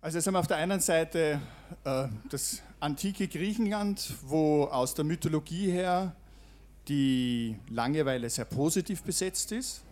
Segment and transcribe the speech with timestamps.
[0.00, 1.40] Also jetzt haben wir auf der einen Seite
[1.82, 6.14] äh, das antike Griechenland, wo aus der Mythologie her
[6.86, 9.82] die Langeweile sehr positiv besetzt ist.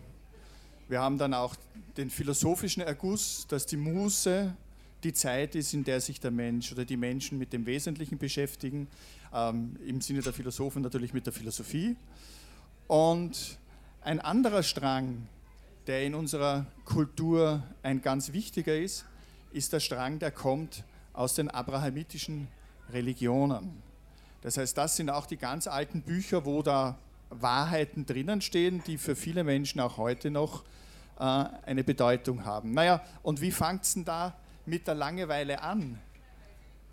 [0.87, 1.57] Wir haben dann auch
[1.97, 4.55] den philosophischen Erguss, dass die Muse
[5.03, 8.87] die Zeit ist, in der sich der Mensch oder die Menschen mit dem Wesentlichen beschäftigen,
[9.33, 11.97] ähm, im Sinne der Philosophen natürlich mit der Philosophie.
[12.87, 13.59] Und
[13.99, 15.27] ein anderer Strang,
[15.85, 19.03] der in unserer Kultur ein ganz wichtiger ist,
[19.51, 20.83] ist der Strang, der kommt
[21.13, 22.47] aus den abrahamitischen
[22.91, 23.81] Religionen.
[24.41, 26.97] Das heißt, das sind auch die ganz alten Bücher, wo da
[27.29, 30.63] Wahrheiten drinnen stehen, die für viele Menschen auch heute noch
[31.19, 31.23] äh,
[31.65, 32.73] eine Bedeutung haben.
[32.73, 35.99] Naja, und wie fängt es denn da mit der Langeweile an?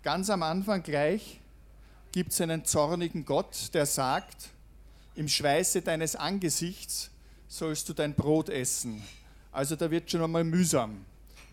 [0.03, 1.39] Ganz am Anfang gleich
[2.11, 4.49] gibt es einen zornigen Gott, der sagt,
[5.15, 7.09] im Schweiße deines Angesichts
[7.47, 9.01] sollst du dein Brot essen.
[9.51, 11.05] Also da wird schon einmal mühsam.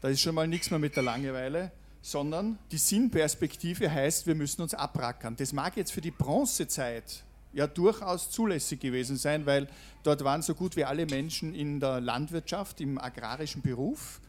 [0.02, 1.70] Da ist schon mal nichts mehr mit der Langeweile,
[2.02, 5.36] sondern die Sinnperspektive heißt, wir müssen uns abrackern.
[5.36, 9.68] Das mag jetzt für die Bronzezeit ja durchaus zulässig gewesen sein, weil
[10.02, 14.20] dort waren so gut wie alle Menschen in der Landwirtschaft, im agrarischen Beruf,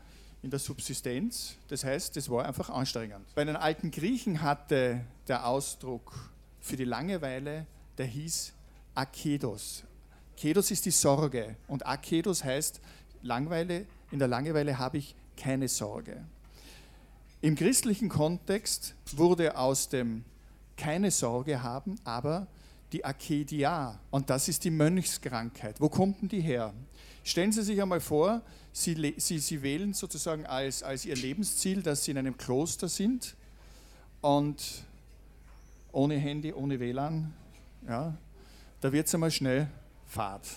[0.43, 1.55] in der Subsistenz.
[1.69, 3.25] Das heißt, das war einfach anstrengend.
[3.33, 6.29] Bei den alten Griechen hatte der Ausdruck
[6.61, 7.65] für die Langeweile,
[7.97, 8.53] der hieß
[8.93, 9.83] Akedos.
[10.37, 12.79] Kedos ist die Sorge und Akedos heißt
[13.23, 16.23] Langweile, in der Langeweile habe ich keine Sorge.
[17.41, 20.23] Im christlichen Kontext wurde aus dem
[20.77, 22.47] keine Sorge haben, aber
[22.91, 23.99] die Akedia.
[24.11, 25.81] Und das ist die Mönchskrankheit.
[25.81, 26.73] Wo kommt denn die her?
[27.23, 32.03] Stellen Sie sich einmal vor, Sie, Sie, Sie wählen sozusagen als, als Ihr Lebensziel, dass
[32.03, 33.35] Sie in einem Kloster sind
[34.21, 34.83] und
[35.91, 37.33] ohne Handy, ohne WLAN,
[37.87, 38.15] ja,
[38.81, 39.67] da wird es einmal schnell
[40.07, 40.47] Fahrt.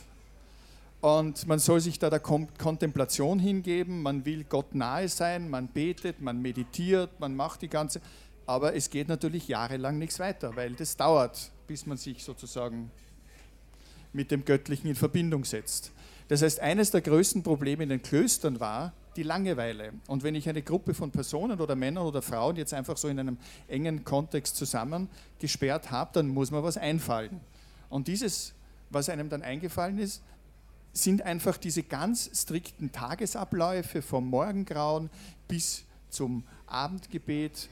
[1.07, 6.21] Und man soll sich da der Kontemplation hingeben, man will Gott nahe sein, man betet,
[6.21, 8.01] man meditiert, man macht die ganze.
[8.45, 12.91] Aber es geht natürlich jahrelang nichts weiter, weil das dauert, bis man sich sozusagen
[14.13, 15.93] mit dem Göttlichen in Verbindung setzt.
[16.27, 19.93] Das heißt, eines der größten Probleme in den Klöstern war die Langeweile.
[20.09, 23.21] Und wenn ich eine Gruppe von Personen oder Männern oder Frauen jetzt einfach so in
[23.21, 23.39] einem
[23.69, 27.43] engen Kontext zusammengesperrt habe, dann muss man was einfallen.
[27.91, 28.55] Und dieses,
[28.91, 30.21] was einem dann eingefallen ist,
[30.97, 35.11] sind einfach diese ganz strikten Tagesabläufe vom Morgengrauen
[35.47, 37.69] bis zum Abendgebet,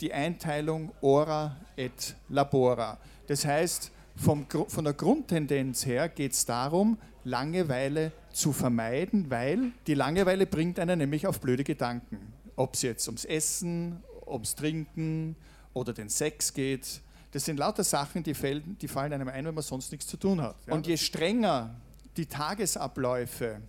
[0.00, 2.98] die Einteilung ora et labora.
[3.26, 9.94] Das heißt, vom, von der Grundtendenz her geht es darum, Langeweile zu vermeiden, weil die
[9.94, 12.34] Langeweile bringt einen nämlich auf blöde Gedanken.
[12.56, 15.34] Ob es jetzt ums Essen, ums Trinken
[15.72, 17.00] oder den Sex geht.
[17.32, 20.18] Das sind lauter Sachen, die, fallen, die fallen einem ein, wenn man sonst nichts zu
[20.18, 20.56] tun hat.
[20.68, 21.74] Und je strenger
[22.16, 23.60] die Tagesabläufe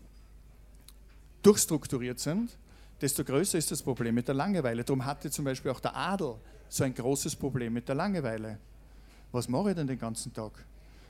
[1.41, 2.57] durchstrukturiert sind,
[3.01, 4.83] desto größer ist das Problem mit der Langeweile.
[4.83, 6.35] Darum hatte zum Beispiel auch der Adel
[6.69, 8.59] so ein großes Problem mit der Langeweile.
[9.31, 10.66] Was mache ich denn den ganzen Tag?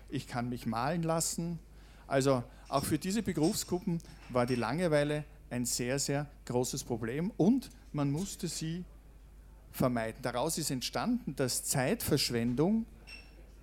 [0.09, 1.59] Ich kann mich malen lassen.
[2.07, 8.11] Also auch für diese Berufsgruppen war die Langeweile ein sehr, sehr großes Problem und man
[8.11, 8.83] musste sie
[9.71, 10.21] vermeiden.
[10.21, 12.85] Daraus ist entstanden, dass Zeitverschwendung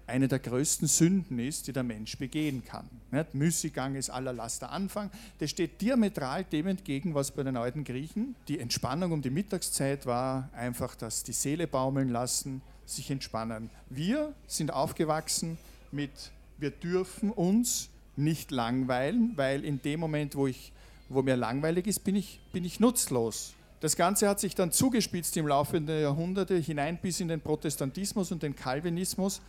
[0.07, 2.89] eine der größten Sünden ist, die der Mensch begehen kann.
[3.11, 3.35] Nicht?
[3.35, 5.11] Müßiggang ist aller Laster Anfang.
[5.39, 10.07] Das steht diametral dem entgegen, was bei den alten Griechen die Entspannung um die Mittagszeit
[10.07, 13.71] war, einfach das die Seele baumeln lassen, sich entspannen.
[13.91, 15.59] Wir sind aufgewachsen
[15.91, 20.73] mit, wir dürfen uns nicht langweilen, weil in dem Moment, wo, ich,
[21.09, 23.55] wo mir langweilig ist, bin ich, bin ich nutzlos.
[23.81, 28.31] Das Ganze hat sich dann zugespitzt im Laufe der Jahrhunderte hinein bis in den Protestantismus
[28.31, 29.41] und den Calvinismus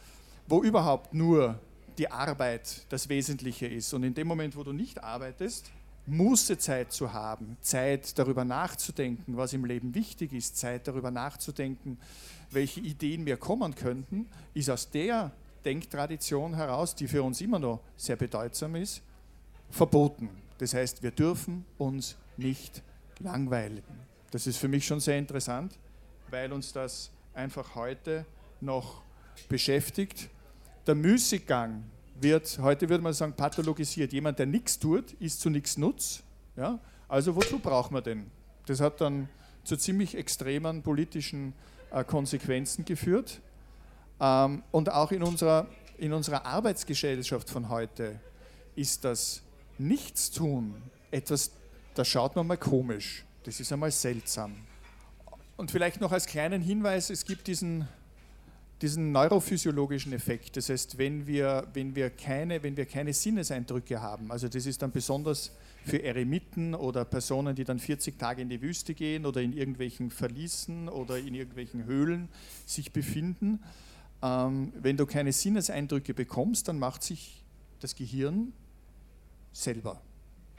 [0.48, 1.60] wo überhaupt nur
[1.98, 3.94] die Arbeit das Wesentliche ist.
[3.94, 5.72] Und in dem Moment, wo du nicht arbeitest,
[6.06, 11.98] Mußezeit zu haben, Zeit darüber nachzudenken, was im Leben wichtig ist, Zeit darüber nachzudenken,
[12.52, 15.32] welche Ideen mir kommen könnten, ist aus der
[15.64, 19.02] Denktradition heraus, die für uns immer noch sehr bedeutsam ist,
[19.70, 20.30] verboten.
[20.58, 22.84] Das heißt, wir dürfen uns nicht
[23.20, 23.82] langweilen.
[24.32, 25.78] Das ist für mich schon sehr interessant,
[26.30, 28.26] weil uns das einfach heute
[28.60, 29.04] noch
[29.50, 30.30] beschäftigt.
[30.88, 31.84] Der Müßiggang
[32.20, 34.14] wird, heute würde man sagen, pathologisiert.
[34.14, 36.24] Jemand, der nichts tut, ist zu nichts Nutz.
[36.56, 36.80] Ja?
[37.08, 38.32] Also wozu braucht man den?
[38.66, 39.30] Das hat dann
[39.64, 41.54] zu ziemlich extremen politischen
[41.92, 43.42] äh, Konsequenzen geführt.
[44.20, 48.20] Ähm, und auch in unserer, in unserer Arbeitsgesellschaft von heute
[48.76, 49.42] ist das
[49.78, 50.76] Nichtstun
[51.12, 51.52] etwas,
[51.94, 53.26] da schaut man mal komisch.
[53.44, 54.56] Das ist einmal seltsam.
[55.58, 57.88] Und vielleicht noch als kleinen Hinweis, es gibt diesen
[58.84, 60.58] diesen neurophysiologischen Effekt.
[60.58, 64.82] Das heißt, wenn wir, wenn, wir keine, wenn wir keine Sinneseindrücke haben, also das ist
[64.82, 65.54] dann besonders
[65.86, 70.12] für Eremiten oder Personen, die dann 40 Tage in die Wüste gehen oder in irgendwelchen
[70.12, 72.28] Verließen oder in irgendwelchen Höhlen
[72.66, 73.64] sich befinden,
[74.22, 77.42] ähm, wenn du keine Sinneseindrücke bekommst, dann macht sich
[77.80, 78.52] das Gehirn
[79.54, 80.02] selber.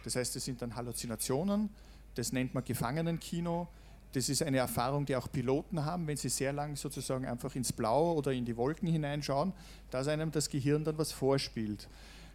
[0.02, 1.68] Das heißt, es sind dann Halluzinationen,
[2.14, 3.68] das nennt man Gefangenenkino.
[4.14, 7.72] Das ist eine Erfahrung, die auch Piloten haben, wenn sie sehr lang sozusagen einfach ins
[7.72, 9.52] Blaue oder in die Wolken hineinschauen,
[9.90, 11.88] dass einem das Gehirn dann was vorspielt.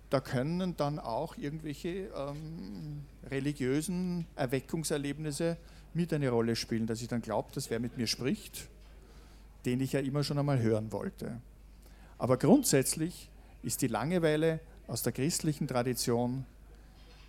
[0.09, 5.55] Da können dann auch irgendwelche ähm, religiösen Erweckungserlebnisse
[5.93, 8.67] mit eine Rolle spielen, dass ich dann glaube, dass wer mit mir spricht,
[9.65, 11.39] den ich ja immer schon einmal hören wollte.
[12.17, 13.29] Aber grundsätzlich
[13.63, 16.45] ist die Langeweile aus der christlichen Tradition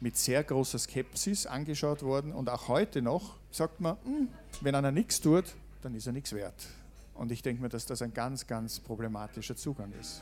[0.01, 4.29] mit sehr großer Skepsis angeschaut worden und auch heute noch sagt man, hm,
[4.61, 5.45] wenn einer nichts tut,
[5.83, 6.67] dann ist er nichts wert.
[7.15, 10.21] Und ich denke mir, dass das ein ganz, ganz problematischer Zugang ist.